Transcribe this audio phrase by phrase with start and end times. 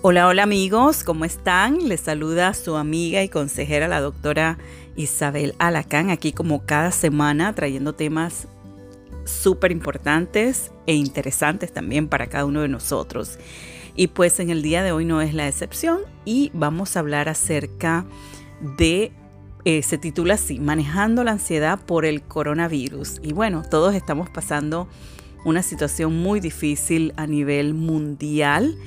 [0.00, 1.88] Hola, hola amigos, ¿cómo están?
[1.88, 4.56] Les saluda su amiga y consejera, la doctora
[4.94, 8.46] Isabel Alacán, aquí como cada semana trayendo temas
[9.24, 13.40] súper importantes e interesantes también para cada uno de nosotros.
[13.96, 17.28] Y pues en el día de hoy no es la excepción y vamos a hablar
[17.28, 18.06] acerca
[18.78, 19.10] de,
[19.64, 23.18] eh, se titula así, Manejando la ansiedad por el coronavirus.
[23.20, 24.86] Y bueno, todos estamos pasando
[25.44, 28.78] una situación muy difícil a nivel mundial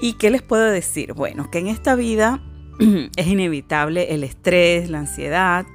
[0.00, 1.12] ¿Y qué les puedo decir?
[1.12, 2.40] Bueno, que en esta vida
[3.16, 5.66] es inevitable el estrés, la ansiedad,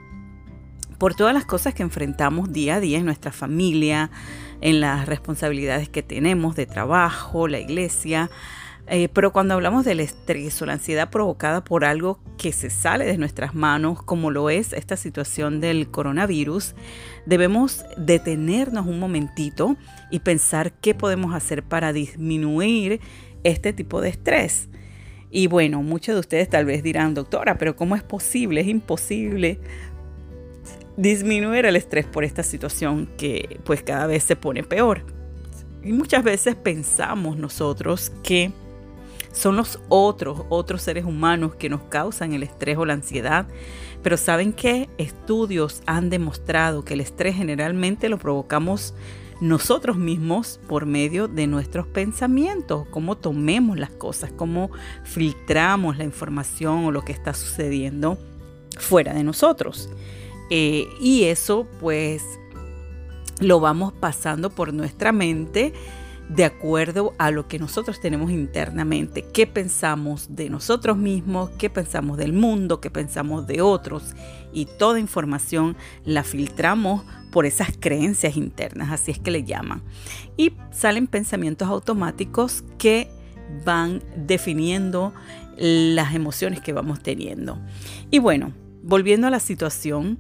[0.98, 4.09] por todas las cosas que enfrentamos día a día en nuestra familia,
[4.62, 8.30] en las responsabilidades que tenemos de trabajo, la iglesia.
[8.88, 13.05] Eh, pero cuando hablamos del estrés o la ansiedad provocada por algo que se sale
[13.05, 16.76] de nuestras manos, como lo es esta situación del coronavirus,
[17.26, 19.76] debemos detenernos un momentito
[20.12, 23.02] y pensar qué podemos hacer para disminuir
[23.44, 24.70] este tipo de estrés.
[25.31, 28.62] Y bueno, muchos de ustedes tal vez dirán, doctora, pero ¿cómo es posible?
[28.62, 29.59] Es imposible
[30.95, 35.04] disminuir el estrés por esta situación que pues cada vez se pone peor.
[35.84, 38.52] Y muchas veces pensamos nosotros que
[39.32, 43.48] son los otros, otros seres humanos que nos causan el estrés o la ansiedad.
[44.04, 44.89] Pero ¿saben qué?
[44.98, 48.94] Estudios han demostrado que el estrés generalmente lo provocamos
[49.44, 54.72] nosotros mismos por medio de nuestros pensamientos, cómo tomemos las cosas, cómo
[55.03, 58.17] filtramos la información o lo que está sucediendo
[58.77, 59.89] fuera de nosotros.
[60.49, 62.23] Eh, y eso pues
[63.41, 65.73] lo vamos pasando por nuestra mente
[66.30, 72.18] de acuerdo a lo que nosotros tenemos internamente, qué pensamos de nosotros mismos, qué pensamos
[72.18, 74.16] del mundo, qué pensamos de otros.
[74.54, 79.84] Y toda información la filtramos por esas creencias internas, así es que le llaman.
[80.38, 83.10] Y salen pensamientos automáticos que
[83.66, 85.14] van definiendo
[85.58, 87.60] las emociones que vamos teniendo.
[88.10, 90.20] Y bueno, volviendo a la situación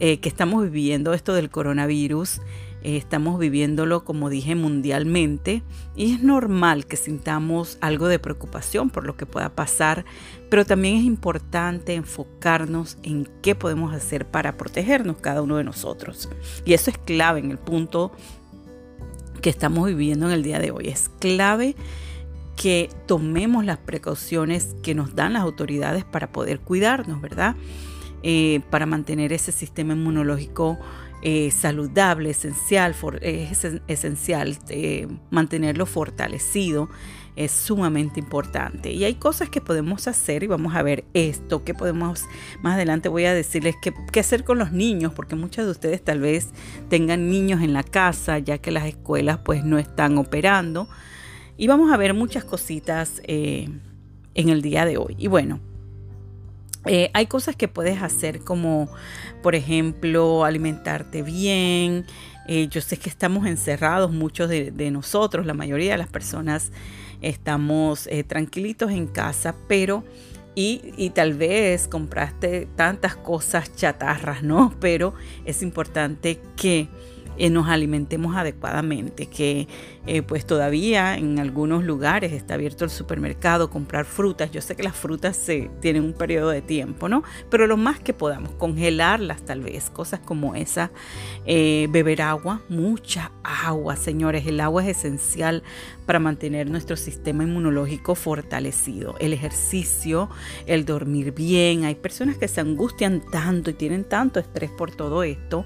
[0.00, 2.40] eh, que estamos viviendo, esto del coronavirus,
[2.82, 5.62] estamos viviéndolo, como dije, mundialmente
[5.94, 10.04] y es normal que sintamos algo de preocupación por lo que pueda pasar,
[10.50, 16.28] pero también es importante enfocarnos en qué podemos hacer para protegernos cada uno de nosotros.
[16.64, 18.12] Y eso es clave en el punto
[19.40, 20.88] que estamos viviendo en el día de hoy.
[20.88, 21.74] Es clave
[22.56, 27.56] que tomemos las precauciones que nos dan las autoridades para poder cuidarnos, ¿verdad?
[28.22, 30.78] Eh, para mantener ese sistema inmunológico
[31.22, 36.88] eh, saludable, esencial, es esencial eh, mantenerlo fortalecido,
[37.36, 38.90] es sumamente importante.
[38.90, 42.24] Y hay cosas que podemos hacer y vamos a ver esto, que podemos,
[42.60, 46.02] más adelante voy a decirles qué, qué hacer con los niños, porque muchos de ustedes
[46.02, 46.50] tal vez
[46.88, 50.88] tengan niños en la casa, ya que las escuelas pues no están operando.
[51.56, 53.68] Y vamos a ver muchas cositas eh,
[54.34, 55.14] en el día de hoy.
[55.18, 55.60] Y bueno,
[56.86, 58.88] eh, hay cosas que puedes hacer como,
[59.42, 62.06] por ejemplo, alimentarte bien.
[62.48, 66.72] Eh, yo sé que estamos encerrados, muchos de, nosotros, la mayoría de las personas
[67.20, 70.04] estamos eh, tranquilitos en casa, pero
[70.54, 74.74] y, y, tal vez compraste tantas cosas chatarras, ¿no?
[74.80, 75.14] Pero
[75.46, 76.88] es importante que
[77.38, 79.68] eh, nos alimentemos adecuadamente, que
[80.06, 84.50] eh, pues todavía en algunos lugares está abierto el supermercado, comprar frutas.
[84.50, 87.22] Yo sé que las frutas se tienen un periodo de tiempo, ¿no?
[87.50, 90.90] Pero lo más que podamos, congelarlas tal vez, cosas como esa,
[91.46, 94.46] eh, beber agua, mucha agua, señores.
[94.46, 95.62] El agua es esencial
[96.06, 99.14] para mantener nuestro sistema inmunológico fortalecido.
[99.20, 100.28] El ejercicio,
[100.66, 101.84] el dormir bien.
[101.84, 105.64] Hay personas que se angustian tanto y tienen tanto estrés por todo esto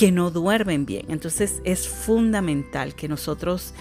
[0.00, 1.04] que no duermen bien.
[1.10, 3.74] Entonces es fundamental que nosotros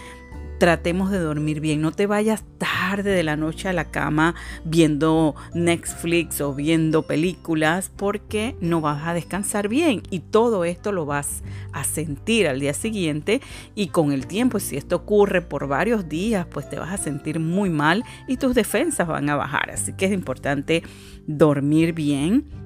[0.58, 1.80] tratemos de dormir bien.
[1.80, 4.36] No te vayas tarde de la noche a la cama
[4.66, 11.06] viendo Netflix o viendo películas porque no vas a descansar bien y todo esto lo
[11.06, 11.42] vas
[11.72, 13.40] a sentir al día siguiente
[13.74, 17.40] y con el tiempo, si esto ocurre por varios días, pues te vas a sentir
[17.40, 19.72] muy mal y tus defensas van a bajar.
[19.72, 20.84] Así que es importante
[21.28, 22.59] dormir bien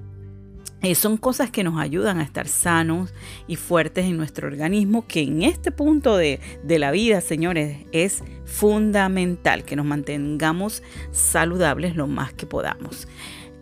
[0.83, 3.13] eh, son cosas que nos ayudan a estar sanos
[3.47, 9.63] y fuertes en nuestro organismo, que en este punto de, la vida, señores, es fundamental
[9.63, 13.07] que nos mantengamos saludables lo más que podamos.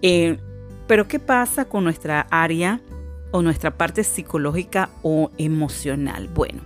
[0.02, 0.40] Eh,
[0.88, 2.82] pero ¿qué pasa con nuestra área
[3.30, 6.28] o nuestra parte psicológica o emocional?
[6.28, 6.64] Bueno,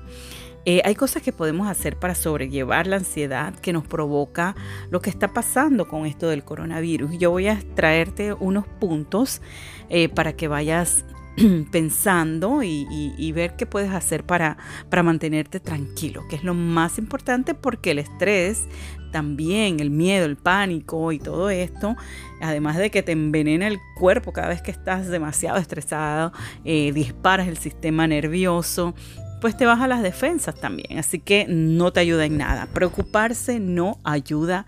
[0.66, 4.56] eh, hay cosas que podemos hacer para sobrellevar la ansiedad que nos provoca
[4.90, 7.18] lo que está pasando con esto del coronavirus.
[7.20, 9.42] Yo voy a traerte unos puntos
[9.90, 11.06] eh, para que vayas
[11.72, 14.58] pensando y, ver qué puedes hacer para,
[14.90, 18.68] para mantenerte tranquilo, que es lo más importante porque el estrés
[19.12, 21.96] también, el miedo, el pánico y todo esto,
[22.42, 26.34] además de que te envenena el cuerpo cada vez que estás demasiado estresado,
[26.64, 28.94] eh, disparas el sistema nervioso,
[29.42, 31.00] pues te baja las defensas también.
[31.00, 32.68] Así que no te ayuda en nada.
[32.68, 34.66] Preocuparse no ayuda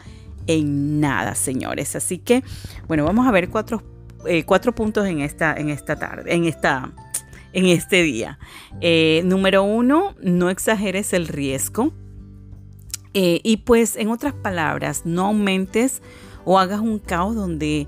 [0.48, 1.96] en nada, señores.
[1.96, 2.44] Así que,
[2.88, 3.84] bueno, vamos a ver cuatro,
[4.26, 6.92] eh, cuatro puntos en esta, en esta tarde, en esta
[7.54, 8.38] en este día.
[8.82, 11.92] Eh, número uno, no exageres el riesgo.
[13.14, 16.04] Eh, y pues, en otras palabras, no aumentes
[16.46, 17.88] o hagas un caos donde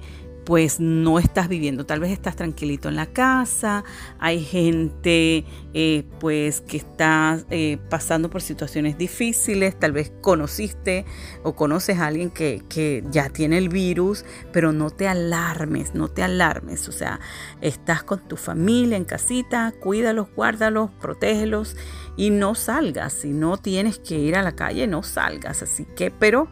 [0.49, 3.83] pues no estás viviendo, tal vez estás tranquilito en la casa,
[4.17, 11.05] hay gente eh, pues que está eh, pasando por situaciones difíciles, tal vez conociste
[11.43, 16.07] o conoces a alguien que, que, ya tiene el virus, pero no te alarmes, no
[16.07, 17.19] te alarmes, o sea,
[17.61, 21.77] estás con tu familia en casita, cuídalos, guárdalos, protégelos
[22.17, 26.09] y no salgas, si no tienes que ir a la calle, no salgas, así que,
[26.09, 26.49] pero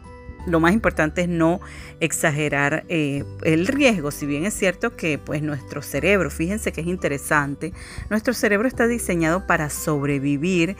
[0.48, 1.60] lo más importante es no
[2.00, 6.86] exagerar eh, el riesgo, si bien es cierto que pues nuestro cerebro, fíjense que es
[6.86, 7.72] interesante,
[8.10, 10.76] nuestro cerebro está diseñado para sobrevivir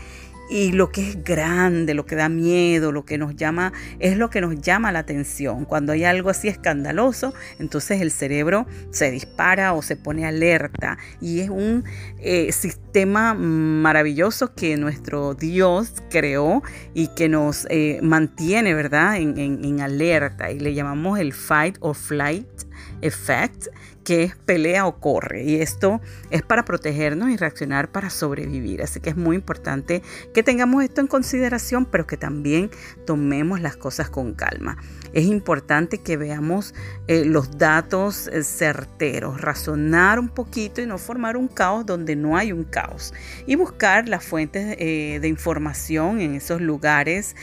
[0.51, 4.31] y lo que es grande, lo que da miedo, lo que nos llama, es lo
[4.31, 5.65] que nos llama la atención.
[5.65, 10.99] Cuando hay algo así escandaloso, entonces el cerebro se dispara o se pone alerta.
[11.21, 11.85] Y es un
[12.19, 16.63] eh, sistema maravilloso que nuestro Dios creó
[16.95, 20.51] y que nos eh, mantiene, ¿verdad?, en, en alerta.
[20.51, 22.68] Y le llamamos el fight or flight
[23.03, 23.69] effect
[24.09, 25.45] que es pelea o corre.
[25.45, 26.01] Y esto
[26.31, 28.81] es para protegernos y reaccionar para sobrevivir.
[28.81, 30.03] Así que es muy importante
[30.33, 32.71] que tengamos esto en consideración, pero que también
[33.05, 34.79] tomemos las cosas con calma.
[35.13, 36.75] Es importante que veamos
[37.07, 42.39] eh, los datos eh, certeros, razonar un poquito y no formar un caos donde no
[42.39, 43.13] hay un caos.
[43.47, 47.37] Y buscar las fuentes eh, de información en esos lugares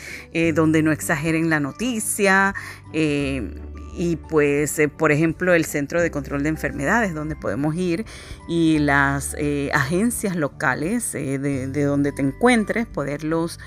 [0.53, 2.55] donde no exageren la noticia
[3.95, 8.05] y pues, eh, por ejemplo, el Centro de Control de Enfermedades, donde podemos ir,
[8.47, 13.59] y las eh, agencias locales eh, de, donde te encuentres, poderlos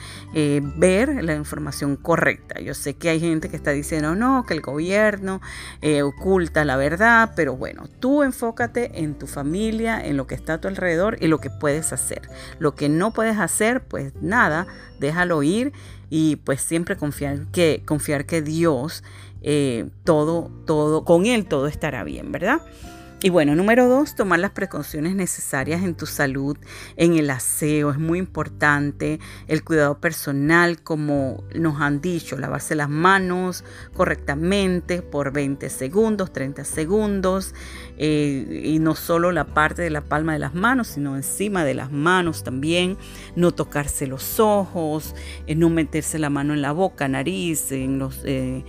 [0.76, 2.60] ver la información correcta.
[2.60, 5.40] Yo sé que hay gente que está diciendo, no, que el gobierno
[6.04, 10.60] oculta la verdad, pero bueno, tú enfócate en tu familia, en lo que está a
[10.60, 12.22] tu alrededor y lo que puedes hacer.
[12.58, 14.66] Lo que no puedes hacer, pues nada,
[15.00, 15.72] déjalo ir
[16.10, 19.02] y pues siempre confiar que, confiar que Dios
[19.42, 22.60] eh, todo, todo, con él todo estará bien, ¿verdad?
[23.20, 26.56] Y bueno, número dos, tomar las precauciones necesarias en tu salud,
[26.94, 29.18] en el aseo, es muy importante.
[29.48, 33.64] El cuidado personal, como nos han dicho, lavarse las manos
[33.96, 37.56] correctamente por 20 segundos, 30 segundos.
[37.98, 41.74] Eh, y no solo la parte de la palma de las manos, sino encima de
[41.74, 42.96] las manos también.
[43.36, 45.14] No tocarse los ojos,
[45.46, 48.64] eh, no meterse la mano en la boca, nariz, en los, eh,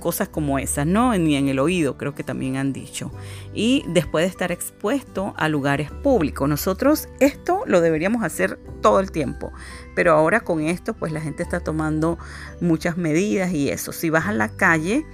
[0.00, 1.16] cosas como esas, ¿no?
[1.16, 3.10] Ni en el oído, creo que también han dicho
[3.54, 6.48] y después de estar expuesto a lugares públicos.
[6.48, 9.52] Nosotros esto lo deberíamos hacer todo el tiempo,
[9.94, 12.18] pero ahora con esto pues la gente está tomando
[12.60, 13.92] muchas medidas y eso.
[13.92, 15.06] Si vas a la calle,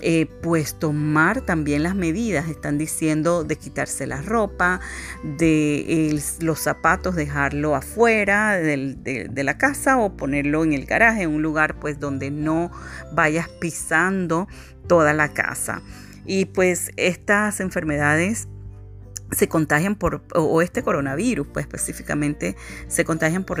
[0.00, 2.48] eh, pues tomar también las medidas.
[2.48, 4.80] Están diciendo de quitarse la ropa,
[5.22, 11.30] de los zapatos, dejarlo afuera de, de, la casa o ponerlo en el garaje, en
[11.30, 12.70] un lugar pues donde no
[13.12, 14.48] vayas pisando
[14.86, 15.82] toda la casa.
[16.26, 18.48] Y pues estas enfermedades
[19.30, 22.56] se contagian por, o este coronavirus, pues específicamente
[22.88, 23.58] se contagian por,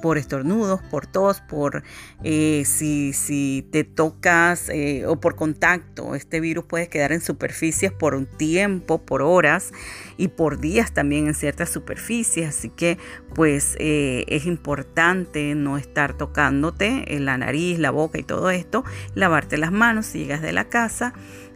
[0.00, 1.82] por estornudos, por tos, por
[2.22, 6.14] eh, si, si, te tocas eh, o por contacto.
[6.14, 9.72] Este virus puede quedar en superficies por un tiempo, por horas
[10.16, 12.48] y por días también en ciertas superficies.
[12.48, 12.98] Así que
[13.34, 18.84] pues eh, es importante no estar tocándote en la nariz, la boca y todo esto,
[19.14, 21.14] lavarte las manos si llegas de la casa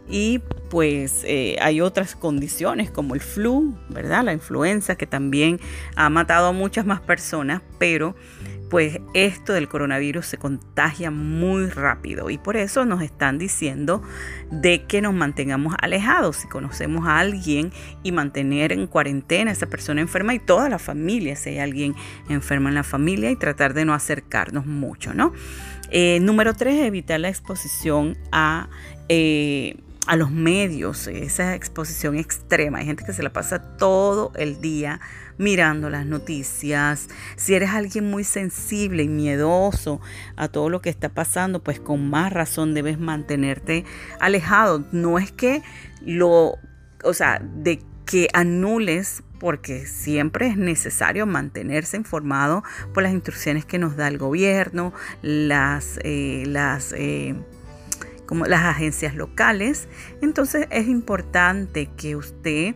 [0.09, 4.23] y pues eh, hay otras condiciones como el flu, ¿verdad?
[4.23, 5.59] La influenza que también
[5.95, 8.15] ha matado a muchas más personas, pero
[8.73, 14.01] pues esto del coronavirus se contagia muy rápido y por eso nos están diciendo
[14.49, 19.67] de que nos mantengamos alejados si conocemos a alguien y mantener en cuarentena a esa
[19.67, 21.93] persona enferma y toda la familia, si hay alguien
[22.29, 25.33] enfermo en la familia y tratar de no acercarnos mucho, ¿no?
[25.91, 28.69] Eh, número tres, evitar la exposición a...
[29.07, 32.79] Eh, a los medios, esa exposición extrema.
[32.79, 34.99] Hay gente que se la pasa todo el día
[35.37, 37.07] mirando las noticias.
[37.35, 40.01] Si eres alguien muy sensible y miedoso
[40.35, 43.85] a todo lo que está pasando, pues con más razón debes mantenerte
[44.19, 44.85] alejado.
[44.91, 45.63] No es que
[46.01, 46.57] lo,
[47.03, 53.77] o sea, de que anules porque siempre es necesario mantenerse informado por las instrucciones que
[53.77, 57.35] nos da el gobierno, las, eh, las, eh,
[58.25, 59.87] como las agencias locales.
[60.21, 62.75] Entonces es importante que usted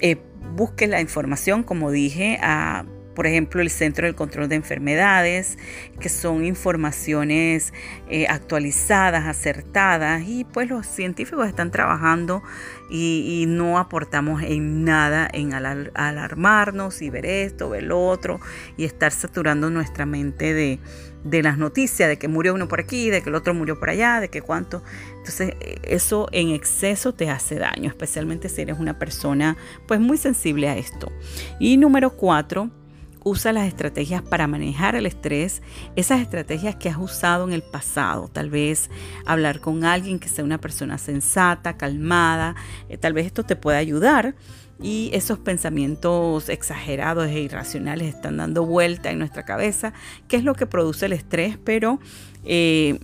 [0.00, 0.16] eh,
[0.54, 2.84] busque la información, como dije, a
[3.16, 5.56] por ejemplo, el Centro del Control de Enfermedades,
[6.00, 7.72] que son informaciones
[8.10, 12.42] eh, actualizadas, acertadas, y pues los científicos están trabajando
[12.90, 18.38] y, no aportamos en nada en alarmarnos y ver esto, ver lo otro,
[18.76, 20.78] y estar saturando nuestra mente de,
[21.26, 23.90] de las noticias, de que murió uno por aquí, de que el otro murió por
[23.90, 24.82] allá, de que cuánto.
[25.10, 29.56] Entonces, eso en exceso te hace daño, especialmente si eres una persona
[29.86, 31.10] pues muy sensible a esto.
[31.58, 32.70] Y número cuatro,
[33.24, 35.60] usa las estrategias para manejar el estrés,
[35.96, 38.88] esas estrategias que has usado en el pasado, tal vez
[39.24, 42.54] hablar con alguien que sea una persona sensata, calmada,
[42.88, 44.36] eh, tal vez esto te pueda ayudar
[44.80, 49.92] y esos pensamientos exagerados e irracionales están dando vuelta en nuestra cabeza,
[50.28, 51.98] que es lo que produce el estrés, pero
[52.44, 52.98] eh,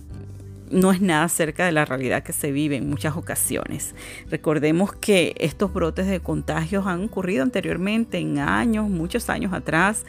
[0.73, 3.95] no es nada cerca de la realidad que se vive en muchas ocasiones.
[4.29, 10.05] Recordemos que estos brotes de contagios han ocurrido anteriormente en años, muchos años atrás,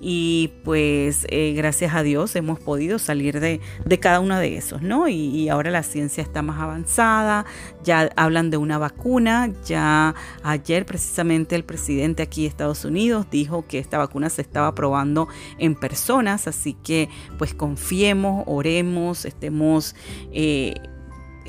[0.00, 3.60] y pues eh, gracias a Dios hemos podido salir de,
[4.00, 5.08] cada uno de esos, ¿no?
[5.08, 7.46] Y, ahora la ciencia está más avanzada,
[7.82, 13.66] ya hablan de una vacuna, ya ayer precisamente el presidente aquí de Estados Unidos dijo
[13.66, 15.28] que esta vacuna se estaba probando
[15.58, 19.94] en personas, así que pues confiemos, oremos, estemos...
[20.32, 20.74] Eh,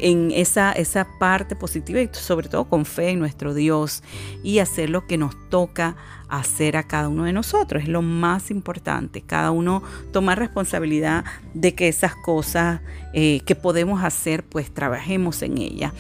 [0.02, 4.02] en esa, esa parte positiva y sobre todo con fe en nuestro Dios
[4.44, 5.98] y hacer lo que nos toca
[6.30, 7.84] hacer a cada uno de nosotros.
[7.84, 9.22] Es lo más importante.
[9.22, 12.82] Cada uno tomar responsabilidad de que esas cosas
[13.14, 15.94] eh, que podemos hacer, pues trabajemos en ella.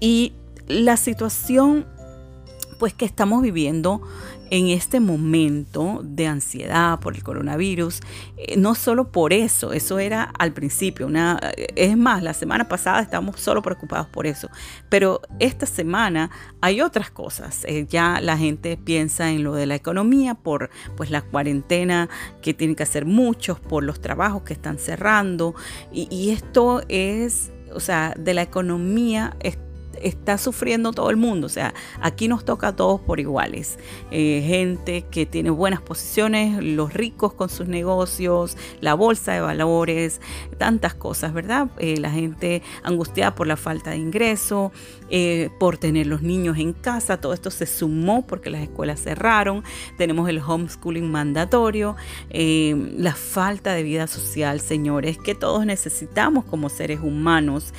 [0.00, 0.34] Y
[0.68, 1.86] la situación
[2.82, 4.02] pues que estamos viviendo
[4.52, 8.00] en este momento de ansiedad por el coronavirus,
[8.36, 13.00] eh, no solo por eso, eso era al principio, una, es más, la semana pasada
[13.00, 14.50] estábamos solo preocupados por eso,
[14.90, 16.30] pero esta semana
[16.60, 20.68] hay otras cosas, eh, ya la gente piensa en lo de la economía por
[20.98, 22.10] pues la cuarentena
[22.42, 25.54] que tienen que hacer muchos, por los trabajos que están cerrando
[25.90, 29.34] y, y esto es, o sea, de la economía
[30.02, 31.46] está sufriendo todo el mundo.
[31.46, 33.78] O sea, aquí nos toca a todos por iguales.
[34.10, 40.20] Eh, gente que tiene buenas posiciones, los ricos con sus negocios, la bolsa de valores,
[40.58, 41.70] tantas cosas, ¿verdad?
[41.78, 44.72] Eh, la gente angustiada por la falta de ingreso,
[45.08, 47.20] eh, por tener los niños en casa.
[47.20, 49.64] Todo esto se sumó porque las escuelas cerraron.
[49.96, 51.96] Tenemos el homeschooling mandatorio,
[52.30, 57.72] la falta de vida social, señores, que todos necesitamos como seres humanos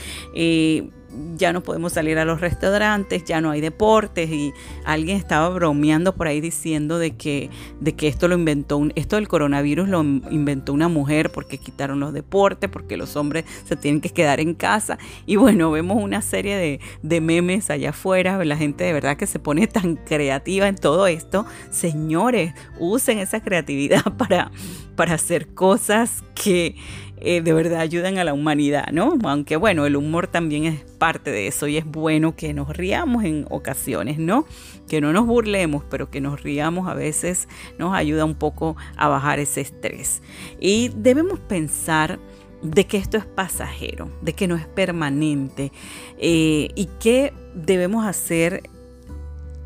[1.38, 4.53] ya no podemos salir a los restaurantes, ya no hay deportes y
[4.86, 9.15] alguien estaba bromeando por ahí diciendo de que, de que esto lo inventó, un, esto
[9.15, 14.01] del coronavirus lo inventó una mujer porque quitaron los deportes, porque los hombres se tienen
[14.01, 14.98] que quedar en casa.
[15.25, 19.27] Y bueno, vemos una serie de, de memes allá afuera, la gente de verdad que
[19.27, 24.51] se pone tan creativa en todo esto, señores, usen esa creatividad para,
[24.96, 26.75] para hacer cosas que
[27.17, 29.17] eh, de verdad ayudan a la humanidad, ¿no?
[29.24, 33.24] Aunque bueno, el humor también es parte de eso y es bueno que nos riamos
[33.24, 34.46] en ocasiones, ¿no?
[34.89, 39.08] Que no nos burlemos, pero que nos riamos a veces nos ayuda un poco a
[39.08, 40.22] bajar ese estrés.
[40.60, 42.20] Y debemos pensar
[42.62, 45.72] de que esto es pasajero, de que no es permanente
[46.17, 48.63] eh, y que debemos hacer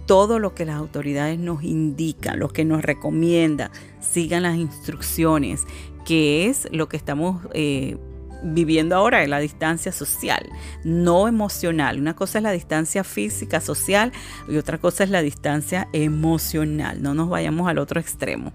[0.07, 5.65] todo lo que las autoridades nos indican, lo que nos recomiendan, sigan las instrucciones,
[6.07, 7.97] que es lo que estamos eh,
[8.41, 10.47] viviendo ahora la distancia social,
[10.85, 11.99] no emocional.
[11.99, 14.13] Una cosa es la distancia física, social,
[14.47, 17.01] y otra cosa es la distancia emocional.
[17.03, 18.53] No nos vayamos al otro extremo.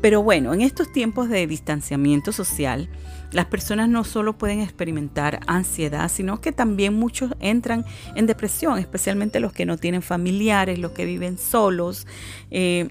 [0.00, 2.88] Pero bueno, en estos tiempos de distanciamiento social,
[3.30, 7.84] las personas no solo pueden experimentar ansiedad, sino que también muchos entran
[8.14, 12.06] en depresión, especialmente los que no tienen familiares, los que viven solos.
[12.50, 12.88] Eh,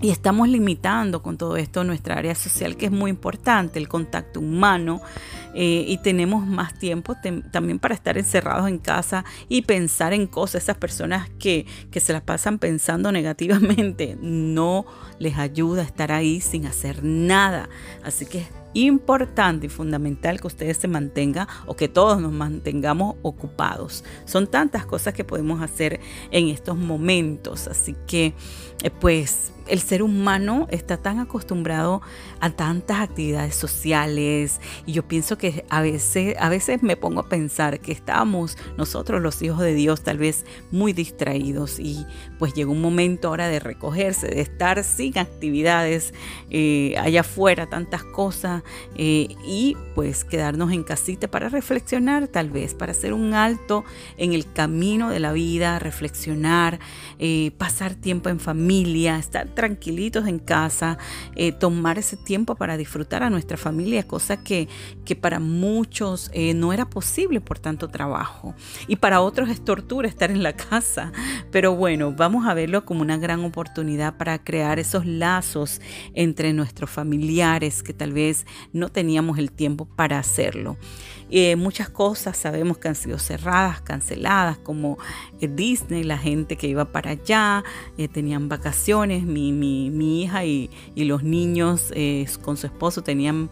[0.00, 4.40] y estamos limitando con todo esto nuestra área social, que es muy importante, el contacto
[4.40, 5.00] humano.
[5.56, 7.14] Eh, y tenemos más tiempo
[7.52, 10.64] también para estar encerrados en casa y pensar en cosas.
[10.64, 14.84] Esas personas que, que se las pasan pensando negativamente, no
[15.20, 17.68] les ayuda a estar ahí sin hacer nada.
[18.02, 24.04] Así que importante y fundamental que ustedes se mantengan o que todos nos mantengamos ocupados.
[24.24, 28.34] Son tantas cosas que podemos hacer en estos momentos, así que
[28.82, 32.02] eh, pues el ser humano está tan acostumbrado
[32.40, 37.28] a tantas actividades sociales y yo pienso que a veces, a veces me pongo a
[37.28, 42.06] pensar que estamos nosotros los hijos de Dios tal vez muy distraídos y
[42.38, 46.12] pues llegó un momento ahora de recogerse, de estar sin actividades
[46.50, 48.62] eh, allá afuera, tantas cosas
[48.96, 53.84] eh, y pues quedarnos en casita para reflexionar tal vez, para hacer un alto
[54.16, 56.78] en el camino de la vida, reflexionar,
[57.18, 60.98] eh, pasar tiempo en familia, estar tranquilitos en casa,
[61.58, 64.68] tomar ese tiempo para disfrutar a nuestra familia, cosa que,
[65.04, 68.54] que para muchos no era posible por tanto trabajo.
[68.88, 71.12] Y para otros es tortura estar en la casa.
[71.50, 75.80] Pero bueno, vamos a verlo como una gran oportunidad para crear esos lazos
[76.14, 80.76] entre nuestros familiares que tal vez no teníamos el tiempo para hacerlo.
[81.30, 84.98] Eh, muchas cosas sabemos que han sido cerradas, canceladas, como
[85.40, 87.64] eh, Disney, la gente que iba para allá,
[87.96, 91.92] eh, tenían vacaciones, mi, mi, hija y, los niños
[92.42, 93.50] con su esposo tenían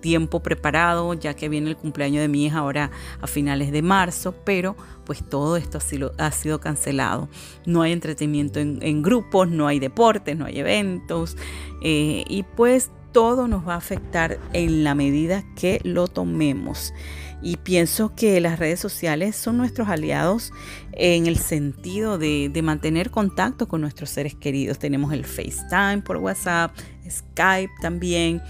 [0.00, 2.90] tiempo preparado, ya que viene el cumpleaños de mi hija ahora
[3.20, 7.28] a finales de marzo, pero pues todo esto ha sido, ha sido cancelado.
[7.66, 11.36] No hay entretenimiento en, en, grupos, no hay deportes, no hay eventos
[11.82, 16.92] y pues todo nos va a afectar en la medida que lo tomemos.
[17.40, 20.52] Y pienso que las redes sociales son nuestros aliados
[20.92, 24.78] en el sentido de, mantener contacto con nuestros seres queridos.
[24.78, 26.76] Tenemos el FaceTime por WhatsApp,
[27.08, 28.42] Skype también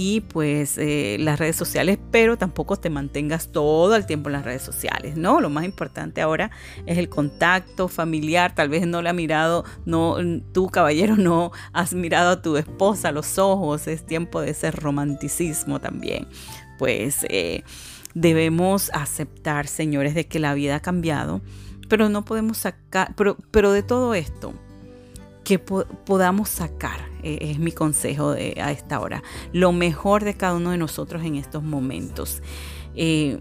[0.00, 4.44] y pues eh, las redes sociales, pero tampoco te mantengas todo el tiempo en las
[4.44, 5.40] redes sociales, ¿no?
[5.40, 6.52] Lo más importante ahora
[6.86, 10.16] es el contacto familiar, tal vez no le ha mirado, no,
[10.52, 14.70] tú caballero no has mirado a tu esposa a los ojos, es tiempo de ese
[14.70, 16.28] romanticismo también.
[16.78, 17.64] Pues eh,
[18.14, 21.40] debemos aceptar, señores, de que la vida ha cambiado,
[21.88, 24.54] pero no podemos sacar, pero, pero de todo esto,
[25.44, 29.22] que podamos sacar, eh, es mi consejo a esta hora,
[29.52, 32.42] lo mejor de cada uno de nosotros en estos momentos.
[32.94, 33.40] Eh,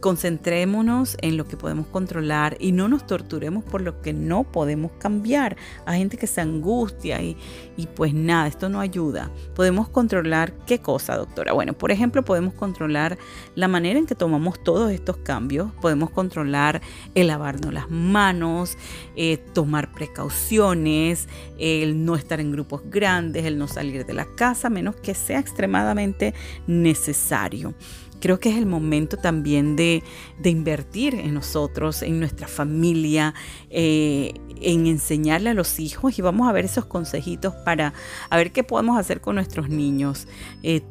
[0.00, 4.92] Concentrémonos en lo que podemos controlar y no nos torturemos por lo que no podemos
[4.98, 5.56] cambiar.
[5.86, 7.36] Hay gente que se angustia y,
[7.76, 9.30] y pues nada, esto no ayuda.
[9.54, 11.52] Podemos controlar qué cosa, doctora.
[11.52, 13.18] Bueno, por ejemplo, podemos controlar
[13.54, 15.70] la manera en que tomamos todos estos cambios.
[15.80, 16.80] Podemos controlar
[17.14, 18.76] el lavarnos las manos,
[19.14, 24.70] eh, tomar precauciones, el no estar en grupos grandes, el no salir de la casa,
[24.70, 26.34] menos que sea extremadamente
[26.66, 27.74] necesario
[28.20, 30.02] creo que es el momento también de,
[30.44, 33.34] invertir en nosotros, en nuestra familia,
[33.70, 37.92] eh, en enseñarle a los hijos y vamos a ver esos consejitos para
[38.30, 40.26] ver qué podemos hacer con nuestros niños.
[40.62, 40.82] Eh,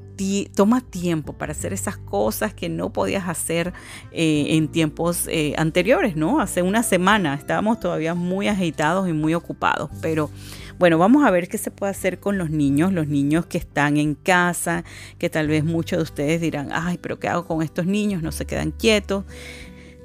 [0.55, 3.73] toma tiempo para hacer esas cosas que no podías hacer
[4.11, 6.39] eh, en tiempos anteriores, ¿no?
[6.39, 10.31] Hace una semana estábamos todavía muy agitados y muy ocupados, pero
[10.79, 13.97] bueno, vamos a ver qué se puede hacer con los niños, los niños que están
[13.97, 14.83] en casa,
[15.17, 18.21] que tal vez muchos de ustedes dirán, ay, pero ¿qué hago con estos niños?
[18.21, 19.25] No se quedan quietos.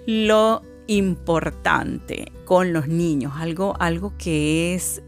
[0.06, 5.02] Lo importante con los niños, algo, algo que es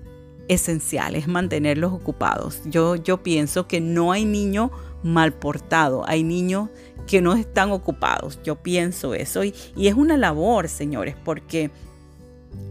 [0.49, 2.61] esencial, es mantenerlos ocupados.
[2.67, 4.71] Yo, yo pienso que no hay niño
[5.03, 6.69] mal portado, hay niños
[7.07, 8.41] que no están ocupados.
[8.43, 11.71] Yo pienso eso y, y es una labor, señores, porque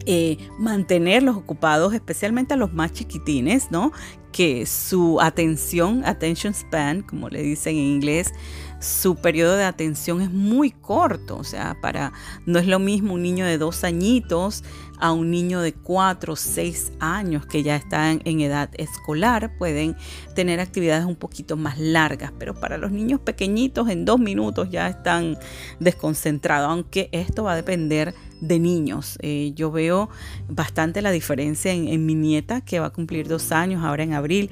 [0.06, 3.92] eh, mantenerlos ocupados, especialmente a los más chiquitines, ¿no?
[4.32, 8.34] Que su atención, attention span, como le dicen en inglés,
[8.84, 12.12] su periodo de atención es muy corto, o sea, para
[12.46, 14.64] no es lo mismo un niño de dos añitos
[15.00, 19.96] a un niño de cuatro seis años que ya están en edad escolar, pueden
[20.36, 24.90] tener actividades un poquito más largas, pero para los niños pequeñitos en dos minutos ya
[24.90, 25.38] están
[25.80, 29.18] desconcentrados, aunque esto va a depender de niños.
[29.22, 30.10] Eh, yo veo
[30.50, 34.52] bastante la diferencia en, mi nieta que va a cumplir dos años ahora en abril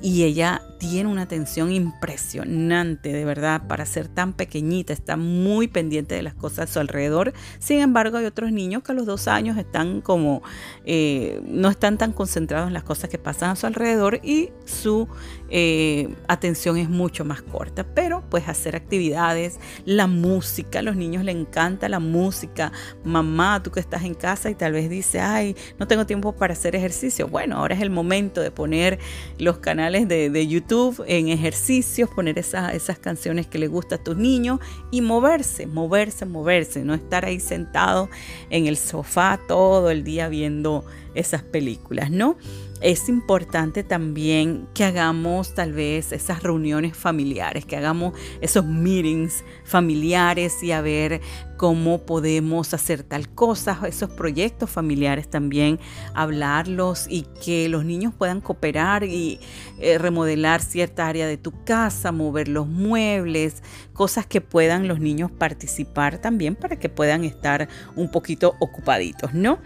[0.00, 6.14] y ella tiene una atención impresionante, de verdad, para ser tan pequeñita, está muy pendiente
[6.14, 7.32] de las cosas a su alrededor.
[7.58, 10.42] Sin embargo, hay otros niños que a los dos años están como,
[10.84, 15.08] eh, no están tan concentrados en las cosas que pasan a su alrededor y su
[15.50, 17.82] eh, atención es mucho más corta.
[17.82, 22.70] Pero pues hacer actividades, la música, a los niños les encanta la música.
[23.02, 26.52] Mamá, tú que estás en casa y tal vez dice, ay, no tengo tiempo para
[26.52, 27.26] hacer ejercicio.
[27.26, 29.00] Bueno, ahora es el momento de poner
[29.38, 34.04] los canales de, de YouTube en ejercicios, poner esas, esas canciones que le gustan a
[34.04, 38.10] tus niños y moverse, moverse, moverse, no estar ahí sentado
[38.50, 42.36] en el sofá todo el día viendo esas películas, ¿no?
[42.80, 50.62] Es importante también que hagamos tal vez esas reuniones familiares, que hagamos esos meetings familiares
[50.62, 51.20] y a ver
[51.56, 55.80] cómo podemos hacer tal cosa, esos proyectos familiares también,
[56.14, 59.40] hablarlos y que los niños puedan cooperar y
[59.80, 65.32] eh, remodelar cierta área de tu casa, mover los muebles, cosas que puedan los niños
[65.32, 69.58] participar también para que puedan estar un poquito ocupaditos, ¿no?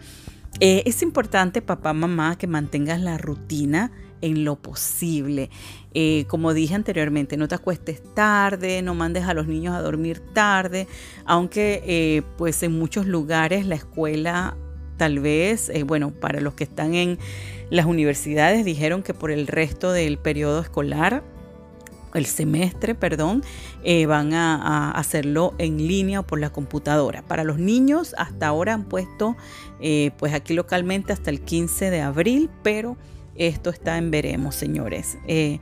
[0.64, 5.51] Eh, es importante, papá, mamá, que mantengas la rutina en lo posible.
[5.92, 10.20] Eh, como dije anteriormente, no te acuestes tarde, no mandes a los niños a dormir
[10.20, 10.87] tarde,
[11.25, 14.57] aunque eh, pues en muchos lugares la escuela
[14.98, 17.18] tal vez, bueno, para los que están en
[17.70, 21.25] las universidades dijeron que por el resto del periodo escolar
[22.14, 23.42] el semestre, perdón,
[24.07, 27.22] van a, hacerlo en línea o por la computadora.
[27.22, 29.35] Para los niños, hasta ahora han puesto,
[29.83, 32.97] eh, pues aquí localmente hasta el 15 de abril, pero
[33.35, 35.18] esto está en veremos, señores.
[35.27, 35.59] Eh,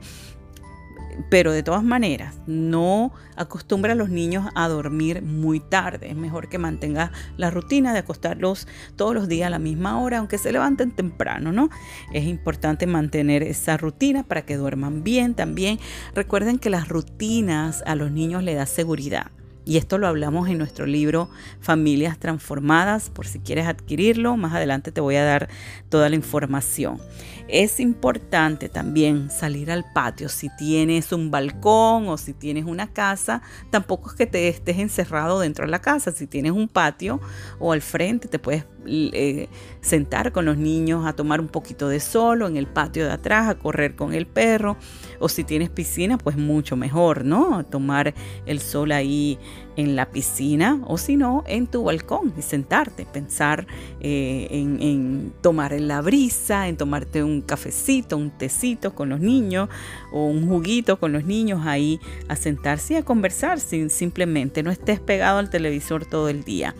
[1.29, 6.09] pero de todas maneras, no acostumbra a los niños a dormir muy tarde.
[6.09, 10.19] Es mejor que mantenga la rutina de acostarlos todos los días a la misma hora,
[10.19, 11.69] aunque se levanten temprano, ¿no?
[12.13, 15.79] Es importante mantener esa rutina para que duerman bien también.
[16.13, 19.31] Recuerden que las rutinas a los niños le da seguridad.
[19.63, 24.91] Y esto lo hablamos en nuestro libro Familias Transformadas, por si quieres adquirirlo, más adelante
[24.91, 25.49] te voy a dar
[25.89, 26.99] toda la información.
[27.47, 30.29] Es importante también salir al patio.
[30.29, 35.39] Si tienes un balcón o si tienes una casa, tampoco es que te estés encerrado
[35.39, 36.11] dentro de la casa.
[36.11, 37.19] Si tienes un patio
[37.59, 39.47] o al frente, te puedes eh,
[39.81, 43.49] sentar con los niños a tomar un poquito de sol en el patio de atrás,
[43.49, 44.77] a correr con el perro.
[45.19, 47.63] O si tienes piscina, pues mucho mejor, ¿no?
[47.65, 48.13] Tomar
[48.45, 49.37] el sol ahí
[49.77, 53.67] en la piscina o si no, en tu balcón y sentarte, pensar
[53.99, 59.69] eh, en, en, tomar la brisa, en tomarte un cafecito, un tecito con los niños
[60.11, 64.71] o un juguito con los niños ahí a sentarse y a conversar sin, simplemente, no
[64.71, 66.75] estés pegado al televisor todo el día.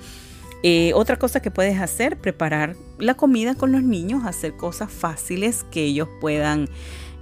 [0.63, 5.65] Eh, otra cosa que puedes hacer, preparar la comida con los niños, hacer cosas fáciles
[5.71, 6.69] que ellos puedan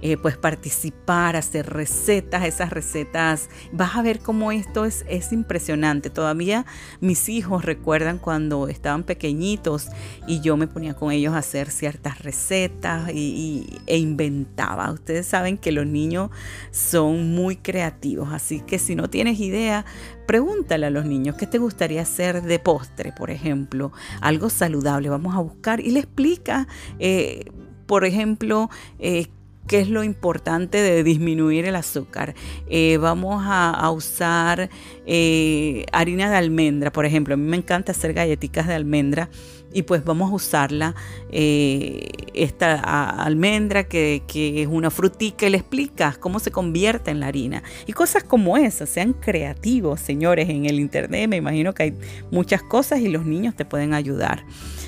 [0.02, 3.48] eh, pues participar, hacer recetas, esas recetas.
[3.72, 6.10] Vas a ver cómo esto es, es impresionante.
[6.10, 6.66] Todavía
[7.00, 9.88] mis hijos recuerdan cuando estaban pequeñitos
[10.26, 14.90] y yo me ponía con ellos a hacer ciertas recetas y, e inventaba.
[14.90, 16.30] Ustedes saben que los niños
[16.70, 19.84] son muy creativos, así que si no tienes idea,
[20.26, 25.08] pregúntale a los niños qué te gustaría hacer de postre, por ejemplo, algo saludable.
[25.08, 27.50] Vamos a buscar y le explica, eh,
[27.86, 29.26] por ejemplo, eh,
[29.70, 32.34] qué es lo importante de disminuir el azúcar.
[32.66, 34.68] Eh, vamos a, usar
[35.06, 37.34] eh, harina de almendra, por ejemplo.
[37.34, 39.30] A mí me encanta hacer galletitas de almendra
[39.72, 40.96] y pues vamos a usarla,
[41.30, 42.80] eh, esta
[43.22, 47.62] almendra que, que, es una frutica le explicas cómo se convierte en la harina.
[47.86, 51.94] Y cosas como esas, sean creativos, señores, en el internet me imagino que hay
[52.32, 54.44] muchas cosas y los niños te pueden ayudar.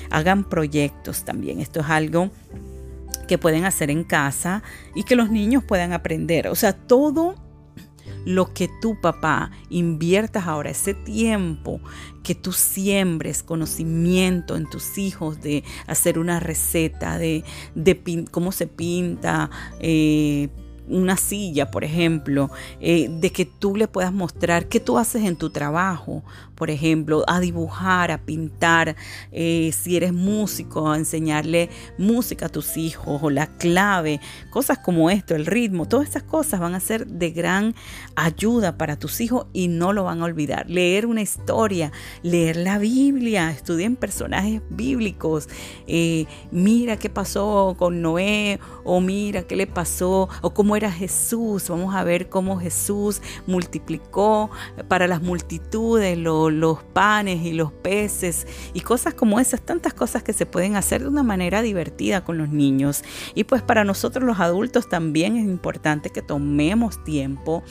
[0.09, 2.31] Hagan proyectos también, esto es algo
[3.33, 4.61] que pueden hacer en casa
[4.93, 6.49] y que los niños puedan aprender.
[6.49, 7.33] O sea, todo
[8.25, 11.79] lo que tu papá inviertas ahora, ese tiempo
[12.21, 17.43] que tú siembres conocimiento en tus hijos de hacer una receta, de,
[17.73, 20.49] de cómo se pinta, eh,
[20.87, 25.37] una silla, por ejemplo, eh, de que tú le puedas mostrar qué tú haces en
[25.37, 26.23] tu trabajo,
[26.63, 28.95] por ejemplo, a dibujar, a pintar,
[29.33, 35.09] eh, si eres músico, a enseñarle música a tus hijos o la clave, cosas como
[35.09, 37.75] esto, el ritmo, todas estas cosas van a ser de gran
[38.15, 40.69] ayuda para tus hijos y no lo van a olvidar.
[40.69, 45.49] Leer una historia, leer la Biblia, estudien personajes bíblicos,
[45.85, 51.67] eh, mira qué pasó con Noé o mira qué le pasó o cómo era Jesús.
[51.67, 54.49] Vamos a ver cómo Jesús multiplicó
[54.87, 56.17] para las multitudes
[56.59, 61.01] los panes y los peces y cosas como esas, tantas cosas que se pueden hacer
[61.01, 63.03] de una manera divertida con los niños.
[63.35, 67.63] Y pues para nosotros los adultos también es importante que tomemos tiempo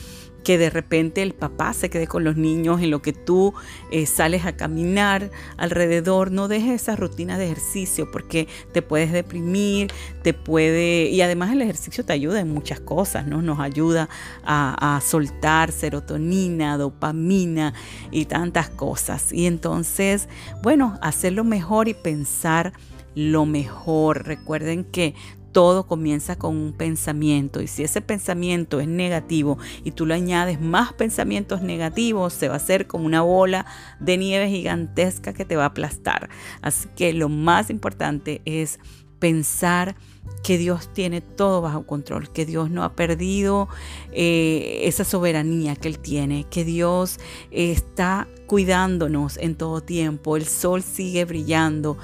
[0.44, 3.54] que de repente el papá se quede con los niños en lo que tú
[3.90, 6.30] eh, sales a caminar alrededor.
[6.30, 11.08] No dejes esa rutina de ejercicio porque te puedes deprimir, te puede...
[11.10, 13.42] Y además el ejercicio te ayuda en muchas cosas, ¿no?
[13.42, 14.08] Nos ayuda
[14.44, 17.74] a, a soltar serotonina, dopamina
[18.10, 19.32] y tantas cosas.
[19.32, 20.28] Y entonces,
[20.62, 22.72] bueno, hacerlo mejor y pensar
[23.14, 24.26] lo mejor.
[24.26, 25.14] Recuerden que
[25.52, 30.60] todo comienza con un pensamiento y si ese pensamiento es negativo y tú le añades
[30.60, 33.66] más pensamientos negativos, se va a hacer como una bola
[34.00, 36.30] de nieve gigantesca que te va a aplastar.
[36.62, 38.80] Así que lo más importante es
[39.18, 39.94] pensar
[40.42, 43.68] que Dios tiene todo bajo control, que Dios no ha perdido
[44.12, 47.18] eh, esa soberanía que Él tiene, que Dios
[47.50, 51.96] está cuidándonos en todo tiempo, el sol sigue brillando.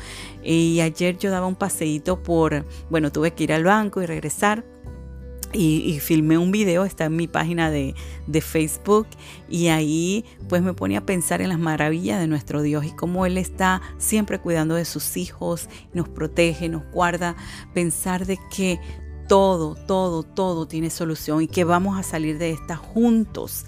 [0.42, 4.64] Y ayer yo daba un paseíto por, bueno, tuve que ir al banco y regresar
[5.52, 7.94] y, filmé un video, está en mi página de,
[8.26, 9.06] de, Facebook
[9.48, 13.26] y ahí pues me ponía a pensar en las maravillas de nuestro Dios y cómo
[13.26, 17.36] Él está siempre cuidando de sus hijos, nos protege, nos guarda,
[17.72, 18.78] pensar de que
[19.28, 23.66] todo, todo, todo tiene solución y que vamos a salir de esta juntos,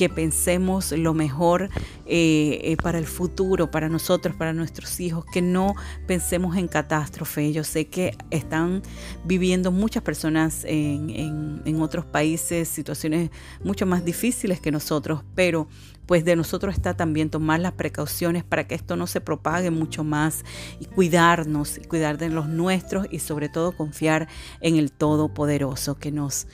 [0.00, 1.68] que pensemos lo mejor
[2.06, 5.74] eh, eh, para el futuro, para nosotros, para nuestros hijos, que no
[6.06, 7.52] pensemos en catástrofe.
[7.52, 8.80] Yo sé que están
[9.26, 13.28] viviendo muchas personas en, en otros países situaciones
[13.62, 15.68] mucho más difíciles que nosotros, pero
[16.10, 20.02] pues de nosotros está también tomar las precauciones para que esto no se propague mucho
[20.02, 20.44] más
[20.80, 24.26] y cuidarnos y cuidar de los nuestros y sobre todo confiar
[24.60, 26.48] en el Todopoderoso que nos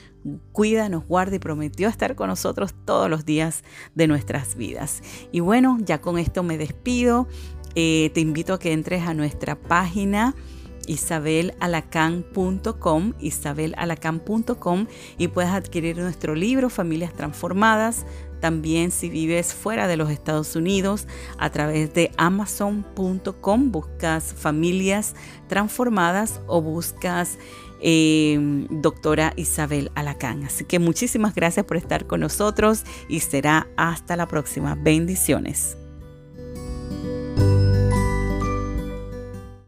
[0.51, 3.63] cuida, nos guarda y prometió estar con nosotros todos los días
[3.95, 5.01] de nuestras vidas.
[5.31, 7.27] Y bueno, ya con esto me despido.
[7.73, 10.35] Eh, te invito a que entres a nuestra página
[10.87, 18.05] isabelalacan.com, isabelalacan.com y puedas adquirir nuestro libro Familias Transformadas.
[18.39, 25.15] También si vives fuera de los Estados Unidos, a través de amazon.com buscas Familias
[25.47, 27.37] Transformadas o buscas
[27.79, 30.43] Em, doctora Isabel Alacán.
[30.43, 34.75] Así que muchísimas gracias por estar con nosotros y será hasta la próxima.
[34.75, 35.77] Bendiciones.